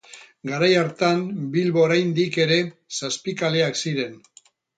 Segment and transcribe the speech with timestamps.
[0.51, 1.21] Garai hartan,
[1.57, 2.59] Bilbo oraindik ere
[3.01, 4.19] Zazpikaleak ziren.